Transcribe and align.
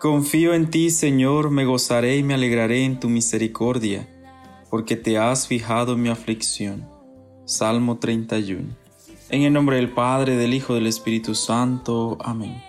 Confío 0.00 0.54
en 0.54 0.70
ti, 0.70 0.88
Señor, 0.90 1.50
me 1.50 1.66
gozaré 1.66 2.16
y 2.16 2.22
me 2.22 2.32
alegraré 2.32 2.84
en 2.86 2.98
tu 2.98 3.10
misericordia, 3.10 4.08
porque 4.70 4.96
te 4.96 5.18
has 5.18 5.46
fijado 5.46 5.92
en 5.92 6.00
mi 6.00 6.08
aflicción. 6.08 6.88
Salmo 7.44 7.98
31. 7.98 8.66
En 9.28 9.42
el 9.42 9.52
nombre 9.52 9.76
del 9.76 9.90
Padre, 9.90 10.36
del 10.36 10.54
Hijo, 10.54 10.74
del 10.74 10.86
Espíritu 10.86 11.34
Santo. 11.34 12.16
Amén. 12.20 12.62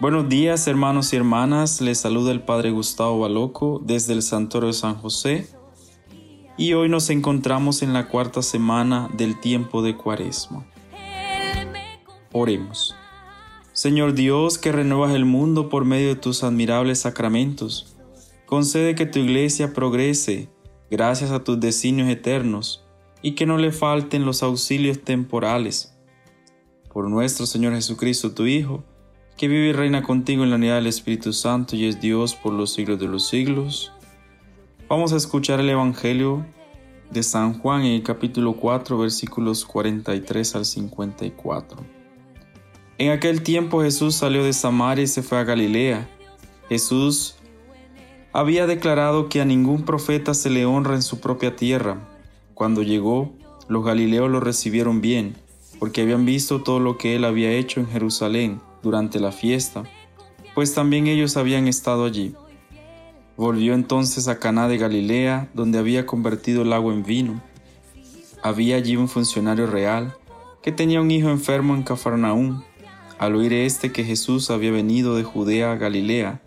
Buenos 0.00 0.26
días, 0.30 0.66
hermanos 0.66 1.12
y 1.12 1.16
hermanas. 1.16 1.82
Les 1.82 2.00
saluda 2.00 2.32
el 2.32 2.40
Padre 2.40 2.70
Gustavo 2.70 3.20
Baloco 3.20 3.82
desde 3.84 4.14
el 4.14 4.22
Santuario 4.22 4.68
de 4.68 4.72
San 4.72 4.94
José. 4.94 5.48
Y 6.56 6.72
hoy 6.72 6.88
nos 6.88 7.10
encontramos 7.10 7.82
en 7.82 7.92
la 7.92 8.08
cuarta 8.08 8.40
semana 8.40 9.10
del 9.12 9.38
tiempo 9.38 9.82
de 9.82 9.98
Cuaresma. 9.98 10.64
Oremos. 12.32 12.94
Señor 13.76 14.14
Dios, 14.14 14.56
que 14.56 14.72
renuevas 14.72 15.14
el 15.14 15.26
mundo 15.26 15.68
por 15.68 15.84
medio 15.84 16.08
de 16.08 16.16
tus 16.16 16.42
admirables 16.42 17.00
sacramentos, 17.00 17.94
concede 18.46 18.94
que 18.94 19.04
tu 19.04 19.18
iglesia 19.18 19.74
progrese 19.74 20.48
gracias 20.90 21.30
a 21.30 21.44
tus 21.44 21.60
designios 21.60 22.08
eternos 22.08 22.86
y 23.20 23.32
que 23.32 23.44
no 23.44 23.58
le 23.58 23.72
falten 23.72 24.24
los 24.24 24.42
auxilios 24.42 25.04
temporales. 25.04 25.94
Por 26.90 27.10
nuestro 27.10 27.44
Señor 27.44 27.74
Jesucristo, 27.74 28.32
tu 28.32 28.46
Hijo, 28.46 28.82
que 29.36 29.46
vive 29.46 29.66
y 29.66 29.72
reina 29.74 30.02
contigo 30.02 30.42
en 30.42 30.48
la 30.48 30.56
unidad 30.56 30.76
del 30.76 30.86
Espíritu 30.86 31.34
Santo 31.34 31.76
y 31.76 31.84
es 31.84 32.00
Dios 32.00 32.34
por 32.34 32.54
los 32.54 32.72
siglos 32.72 32.98
de 32.98 33.08
los 33.08 33.28
siglos. 33.28 33.92
Vamos 34.88 35.12
a 35.12 35.16
escuchar 35.16 35.60
el 35.60 35.68
Evangelio 35.68 36.46
de 37.10 37.22
San 37.22 37.58
Juan 37.58 37.82
en 37.82 37.92
el 37.92 38.02
capítulo 38.02 38.54
4 38.54 38.96
versículos 38.96 39.66
43 39.66 40.54
al 40.54 40.64
54. 40.64 41.95
En 42.98 43.10
aquel 43.10 43.42
tiempo 43.42 43.82
Jesús 43.82 44.14
salió 44.14 44.42
de 44.42 44.54
Samaria 44.54 45.04
y 45.04 45.06
se 45.06 45.22
fue 45.22 45.36
a 45.36 45.44
Galilea. 45.44 46.08
Jesús 46.70 47.36
había 48.32 48.66
declarado 48.66 49.28
que 49.28 49.42
a 49.42 49.44
ningún 49.44 49.84
profeta 49.84 50.32
se 50.32 50.48
le 50.48 50.64
honra 50.64 50.94
en 50.94 51.02
su 51.02 51.20
propia 51.20 51.56
tierra. 51.56 52.08
Cuando 52.54 52.82
llegó, 52.82 53.34
los 53.68 53.84
galileos 53.84 54.30
lo 54.30 54.40
recibieron 54.40 55.02
bien, 55.02 55.36
porque 55.78 56.00
habían 56.00 56.24
visto 56.24 56.62
todo 56.62 56.80
lo 56.80 56.96
que 56.96 57.16
él 57.16 57.26
había 57.26 57.52
hecho 57.52 57.80
en 57.80 57.88
Jerusalén 57.88 58.62
durante 58.82 59.20
la 59.20 59.30
fiesta, 59.30 59.84
pues 60.54 60.72
también 60.72 61.06
ellos 61.06 61.36
habían 61.36 61.68
estado 61.68 62.06
allí. 62.06 62.34
Volvió 63.36 63.74
entonces 63.74 64.26
a 64.26 64.38
Caná 64.38 64.68
de 64.68 64.78
Galilea, 64.78 65.50
donde 65.52 65.78
había 65.78 66.06
convertido 66.06 66.62
el 66.62 66.72
agua 66.72 66.94
en 66.94 67.04
vino. 67.04 67.42
Había 68.42 68.76
allí 68.76 68.96
un 68.96 69.08
funcionario 69.08 69.66
real 69.66 70.16
que 70.62 70.72
tenía 70.72 71.02
un 71.02 71.10
hijo 71.10 71.28
enfermo 71.28 71.74
en 71.74 71.82
Cafarnaúm 71.82 72.62
al 73.18 73.34
oír 73.34 73.52
éste 73.52 73.92
que 73.92 74.04
Jesús 74.04 74.50
había 74.50 74.70
venido 74.70 75.16
de 75.16 75.24
Judea 75.24 75.72
a 75.72 75.76
Galilea, 75.76 76.42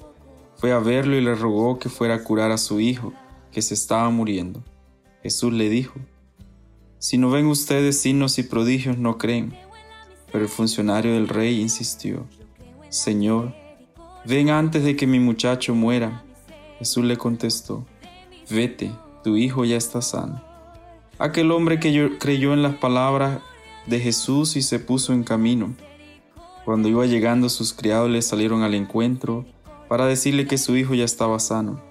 fue 0.55 0.71
a 0.71 0.79
verlo 0.79 1.15
y 1.15 1.21
le 1.21 1.35
rogó 1.35 1.79
que 1.79 1.89
fuera 1.89 2.15
a 2.15 2.23
curar 2.23 2.51
a 2.51 2.57
su 2.57 2.79
hijo, 2.79 3.13
que 3.51 3.61
se 3.61 3.73
estaba 3.73 4.09
muriendo. 4.09 4.63
Jesús 5.23 5.53
le 5.53 5.69
dijo, 5.69 5.99
Si 6.99 7.17
no 7.17 7.29
ven 7.29 7.47
ustedes 7.47 7.99
signos 7.99 8.37
y 8.39 8.43
prodigios, 8.43 8.97
no 8.97 9.17
creen. 9.17 9.55
Pero 10.31 10.43
el 10.43 10.49
funcionario 10.49 11.13
del 11.13 11.27
rey 11.27 11.59
insistió, 11.59 12.27
Señor, 12.89 13.55
ven 14.25 14.49
antes 14.49 14.83
de 14.83 14.95
que 14.95 15.07
mi 15.07 15.19
muchacho 15.19 15.73
muera. 15.73 16.23
Jesús 16.77 17.05
le 17.05 17.17
contestó, 17.17 17.85
Vete, 18.49 18.91
tu 19.23 19.37
hijo 19.37 19.65
ya 19.65 19.77
está 19.77 20.01
sano. 20.01 20.43
Aquel 21.17 21.51
hombre 21.51 21.79
que 21.79 22.17
creyó 22.17 22.53
en 22.53 22.63
las 22.63 22.75
palabras 22.75 23.39
de 23.87 23.99
Jesús 23.99 24.55
y 24.55 24.61
se 24.61 24.79
puso 24.79 25.13
en 25.13 25.23
camino. 25.23 25.73
Cuando 26.69 26.87
iba 26.87 27.07
llegando 27.07 27.49
sus 27.49 27.73
criados 27.73 28.11
le 28.11 28.21
salieron 28.21 28.61
al 28.61 28.75
encuentro 28.75 29.43
para 29.87 30.05
decirle 30.05 30.45
que 30.45 30.59
su 30.59 30.77
hijo 30.77 30.93
ya 30.93 31.03
estaba 31.03 31.39
sano. 31.39 31.81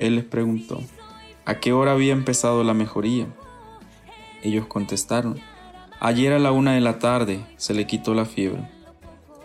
Él 0.00 0.16
les 0.16 0.24
preguntó, 0.24 0.80
¿a 1.44 1.60
qué 1.60 1.72
hora 1.72 1.92
había 1.92 2.12
empezado 2.12 2.64
la 2.64 2.74
mejoría? 2.74 3.28
Ellos 4.42 4.66
contestaron, 4.66 5.38
ayer 6.00 6.32
a 6.32 6.40
la 6.40 6.50
una 6.50 6.72
de 6.72 6.80
la 6.80 6.98
tarde 6.98 7.46
se 7.58 7.74
le 7.74 7.86
quitó 7.86 8.12
la 8.12 8.24
fiebre. 8.24 8.68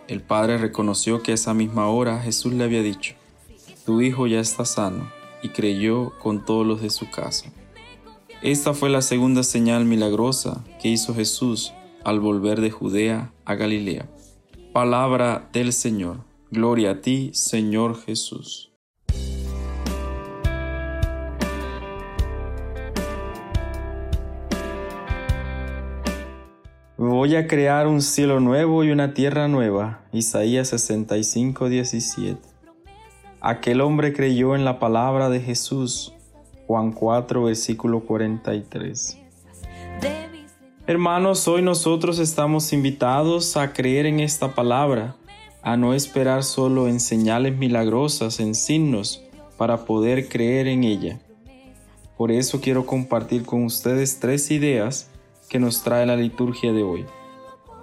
El 0.08 0.22
padre 0.22 0.58
reconoció 0.58 1.22
que 1.22 1.30
a 1.30 1.34
esa 1.34 1.54
misma 1.54 1.86
hora 1.86 2.20
Jesús 2.20 2.52
le 2.52 2.64
había 2.64 2.82
dicho, 2.82 3.14
tu 3.86 4.00
hijo 4.00 4.26
ya 4.26 4.40
está 4.40 4.64
sano, 4.64 5.08
y 5.44 5.50
creyó 5.50 6.18
con 6.18 6.44
todos 6.44 6.66
los 6.66 6.82
de 6.82 6.90
su 6.90 7.08
casa. 7.12 7.52
Esta 8.42 8.74
fue 8.74 8.90
la 8.90 9.02
segunda 9.02 9.44
señal 9.44 9.84
milagrosa 9.84 10.64
que 10.80 10.88
hizo 10.88 11.14
Jesús 11.14 11.72
al 12.02 12.18
volver 12.18 12.60
de 12.60 12.72
Judea 12.72 13.30
a 13.44 13.54
Galilea. 13.54 14.08
Palabra 14.72 15.50
del 15.52 15.74
Señor. 15.74 16.24
Gloria 16.50 16.92
a 16.92 17.00
ti, 17.02 17.30
Señor 17.34 17.94
Jesús. 17.94 18.72
Voy 26.96 27.36
a 27.36 27.46
crear 27.46 27.86
un 27.86 28.00
cielo 28.00 28.40
nuevo 28.40 28.82
y 28.82 28.92
una 28.92 29.12
tierra 29.12 29.46
nueva. 29.46 30.06
Isaías 30.10 30.68
65, 30.68 31.68
17. 31.68 32.40
Aquel 33.42 33.82
hombre 33.82 34.14
creyó 34.14 34.56
en 34.56 34.64
la 34.64 34.78
palabra 34.78 35.28
de 35.28 35.40
Jesús. 35.40 36.14
Juan 36.66 36.92
4, 36.92 37.42
versículo 37.42 38.00
43. 38.06 39.18
Hermanos, 40.84 41.46
hoy 41.46 41.62
nosotros 41.62 42.18
estamos 42.18 42.72
invitados 42.72 43.56
a 43.56 43.72
creer 43.72 44.04
en 44.04 44.18
esta 44.18 44.56
palabra, 44.56 45.14
a 45.62 45.76
no 45.76 45.94
esperar 45.94 46.42
solo 46.42 46.88
en 46.88 46.98
señales 46.98 47.56
milagrosas, 47.56 48.40
en 48.40 48.56
signos, 48.56 49.22
para 49.56 49.84
poder 49.84 50.28
creer 50.28 50.66
en 50.66 50.82
ella. 50.82 51.20
Por 52.18 52.32
eso 52.32 52.60
quiero 52.60 52.84
compartir 52.84 53.44
con 53.44 53.64
ustedes 53.64 54.18
tres 54.18 54.50
ideas 54.50 55.08
que 55.48 55.60
nos 55.60 55.84
trae 55.84 56.04
la 56.04 56.16
liturgia 56.16 56.72
de 56.72 56.82
hoy. 56.82 57.06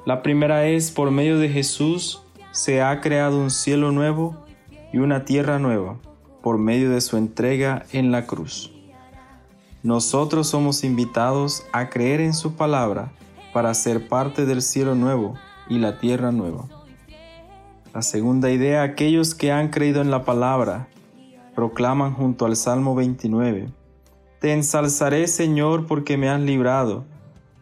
La 0.05 0.21
primera 0.21 0.67
es, 0.67 0.91
por 0.91 1.09
medio 1.09 1.39
de 1.39 1.47
Jesús 1.47 2.21
se 2.51 2.81
ha 2.81 2.99
creado 2.99 3.39
un 3.39 3.49
cielo 3.49 3.93
nuevo 3.93 4.43
y 4.91 4.97
una 4.97 5.23
tierra 5.23 5.57
nueva, 5.57 5.97
por 6.43 6.57
medio 6.57 6.89
de 6.89 6.99
su 6.99 7.15
entrega 7.15 7.85
en 7.93 8.11
la 8.11 8.25
cruz. 8.25 8.73
Nosotros 9.81 10.47
somos 10.47 10.83
invitados 10.83 11.63
a 11.71 11.89
creer 11.89 12.19
en 12.19 12.33
su 12.33 12.55
palabra 12.55 13.13
para 13.53 13.73
ser 13.73 14.09
parte 14.09 14.45
del 14.45 14.61
cielo 14.61 14.93
nuevo 14.93 15.35
y 15.69 15.79
la 15.79 15.99
tierra 15.99 16.33
nueva. 16.33 16.65
La 17.93 18.01
segunda 18.01 18.51
idea, 18.51 18.83
aquellos 18.83 19.33
que 19.33 19.53
han 19.53 19.69
creído 19.69 20.01
en 20.01 20.11
la 20.11 20.25
palabra, 20.25 20.89
proclaman 21.55 22.13
junto 22.13 22.45
al 22.45 22.57
Salmo 22.57 22.93
29, 22.93 23.69
Te 24.41 24.51
ensalzaré 24.51 25.27
Señor 25.27 25.87
porque 25.87 26.17
me 26.17 26.27
has 26.27 26.41
librado, 26.41 27.05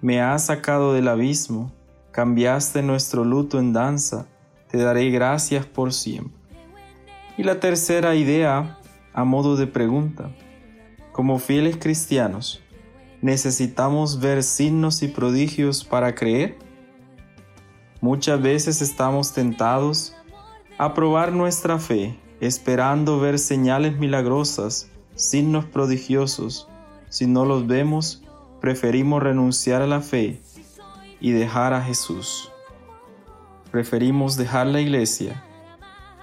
me 0.01 0.19
has 0.19 0.47
sacado 0.47 0.94
del 0.94 1.09
abismo, 1.09 1.72
cambiaste 2.11 2.81
nuestro 2.81 3.25
luto 3.25 3.59
en 3.59 3.73
danza, 3.73 4.25
te 4.72 4.79
daré 4.79 5.11
gracias 5.11 5.67
por 5.67 5.94
siempre. 5.94 6.34
Y 7.38 7.44
la 7.44 7.59
tercera 7.59 8.16
idea, 8.16 8.79
a 9.13 9.23
modo 9.23 9.55
de 9.55 9.67
pregunta, 9.67 10.31
como 11.17 11.39
fieles 11.39 11.78
cristianos, 11.78 12.61
¿necesitamos 13.23 14.19
ver 14.19 14.44
signos 14.44 15.01
y 15.01 15.07
prodigios 15.07 15.83
para 15.83 16.13
creer? 16.13 16.59
Muchas 18.01 18.39
veces 18.39 18.83
estamos 18.83 19.33
tentados 19.33 20.16
a 20.78 20.94
probar 20.94 21.31
nuestra 21.31 21.79
fe 21.79 22.19
esperando 22.39 23.19
ver 23.19 23.40
señales 23.40 23.97
milagrosas, 23.97 24.91
signos 25.16 25.66
prodigiosos. 25.66 26.69
Si 27.09 27.25
no 27.25 27.46
los 27.46 27.66
vemos, 27.66 28.22
preferimos 28.61 29.23
renunciar 29.23 29.81
a 29.81 29.87
la 29.87 30.02
fe 30.02 30.40
y 31.19 31.31
dejar 31.31 31.73
a 31.73 31.81
Jesús. 31.81 32.52
Preferimos 33.72 34.37
dejar 34.37 34.67
la 34.67 34.81
iglesia 34.81 35.43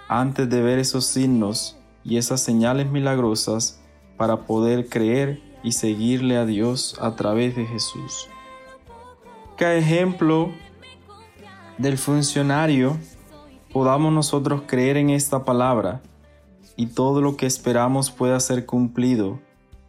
antes 0.06 0.48
de 0.48 0.62
ver 0.62 0.78
esos 0.78 1.04
signos 1.06 1.76
y 2.04 2.16
esas 2.16 2.40
señales 2.40 2.88
milagrosas 2.88 3.80
para 4.16 4.42
poder 4.42 4.88
creer 4.88 5.40
y 5.62 5.72
seguirle 5.72 6.36
a 6.36 6.46
Dios 6.46 6.96
a 7.00 7.16
través 7.16 7.56
de 7.56 7.66
Jesús. 7.66 8.28
Que 9.56 9.78
ejemplo 9.78 10.52
del 11.78 11.98
funcionario 11.98 12.96
podamos 13.72 14.12
nosotros 14.12 14.62
creer 14.66 14.96
en 14.96 15.10
esta 15.10 15.44
palabra 15.44 16.02
y 16.76 16.86
todo 16.86 17.20
lo 17.20 17.36
que 17.36 17.46
esperamos 17.46 18.10
pueda 18.10 18.38
ser 18.40 18.66
cumplido 18.66 19.40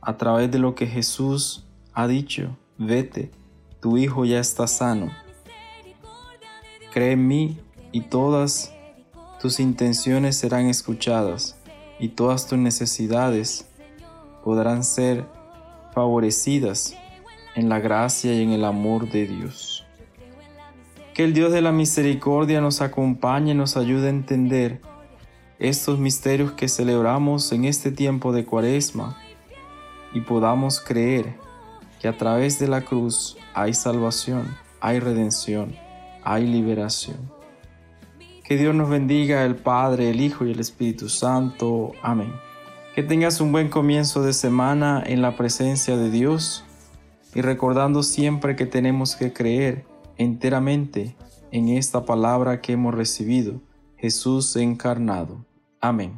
a 0.01 0.17
través 0.17 0.51
de 0.51 0.59
lo 0.59 0.75
que 0.75 0.87
Jesús 0.87 1.65
ha 1.93 2.07
dicho. 2.07 2.55
Vete, 2.77 3.31
tu 3.79 3.97
hijo 3.97 4.25
ya 4.25 4.39
está 4.39 4.67
sano. 4.67 5.11
Cree 6.93 7.13
en 7.13 7.27
mí 7.27 7.57
y 7.91 8.01
todas 8.01 8.73
tus 9.41 9.59
intenciones 9.59 10.37
serán 10.37 10.67
escuchadas 10.67 11.55
y 11.99 12.09
todas 12.09 12.47
tus 12.47 12.57
necesidades 12.57 13.67
podrán 14.45 14.83
ser 14.83 15.25
favorecidas 15.91 16.95
en 17.55 17.67
la 17.67 17.79
gracia 17.79 18.31
y 18.31 18.43
en 18.43 18.51
el 18.51 18.63
amor 18.63 19.09
de 19.09 19.25
Dios. 19.25 19.87
Que 21.15 21.23
el 21.23 21.33
Dios 21.33 21.51
de 21.51 21.61
la 21.61 21.71
misericordia 21.71 22.61
nos 22.61 22.81
acompañe 22.81 23.53
y 23.53 23.55
nos 23.55 23.75
ayude 23.75 24.05
a 24.05 24.11
entender 24.11 24.81
estos 25.57 25.97
misterios 25.97 26.51
que 26.51 26.67
celebramos 26.67 27.51
en 27.53 27.65
este 27.65 27.91
tiempo 27.91 28.33
de 28.33 28.45
cuaresma 28.45 29.17
y 30.13 30.21
podamos 30.21 30.79
creer 30.79 31.37
que 31.99 32.07
a 32.07 32.15
través 32.15 32.59
de 32.59 32.67
la 32.67 32.81
cruz 32.81 33.37
hay 33.55 33.73
salvación, 33.73 34.55
hay 34.79 34.99
redención, 34.99 35.75
hay 36.23 36.45
liberación. 36.45 37.17
Que 38.43 38.57
Dios 38.57 38.75
nos 38.75 38.89
bendiga, 38.91 39.43
el 39.43 39.55
Padre, 39.55 40.11
el 40.11 40.21
Hijo 40.21 40.45
y 40.45 40.51
el 40.51 40.59
Espíritu 40.59 41.09
Santo. 41.09 41.93
Amén. 42.03 42.44
Que 42.95 43.03
tengas 43.03 43.41
un 43.41 43.51
buen 43.51 43.67
comienzo 43.67 44.23
de 44.23 44.31
semana 44.31 45.03
en 45.05 45.21
la 45.21 45.35
presencia 45.35 45.97
de 45.97 46.09
Dios 46.09 46.63
y 47.33 47.41
recordando 47.41 48.03
siempre 48.03 48.55
que 48.55 48.65
tenemos 48.65 49.17
que 49.17 49.33
creer 49.33 49.83
enteramente 50.15 51.17
en 51.51 51.67
esta 51.67 52.05
palabra 52.05 52.61
que 52.61 52.71
hemos 52.71 52.95
recibido, 52.95 53.59
Jesús 53.97 54.55
encarnado. 54.55 55.45
Amén. 55.81 56.13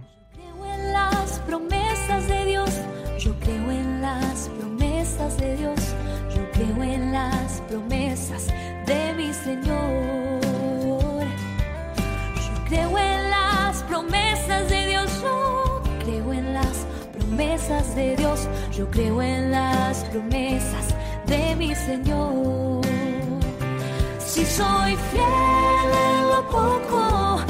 De 17.68 18.16
Dios, 18.16 18.48
yo 18.72 18.90
creo 18.90 19.22
en 19.22 19.52
las 19.52 20.06
promesas 20.06 20.96
de 21.25 21.54
mi 21.58 21.75
Señor. 21.75 22.81
Si 24.25 24.46
soy 24.46 24.96
fiel 25.12 25.92
en 26.08 26.28
lo 26.30 26.48
poco, 26.50 27.42